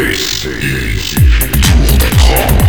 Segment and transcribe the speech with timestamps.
[0.00, 1.12] This is
[1.98, 2.59] Tour